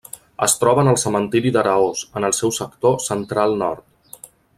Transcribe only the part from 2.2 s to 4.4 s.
en el seu sector central-nord.